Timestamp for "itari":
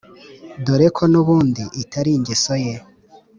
1.81-2.11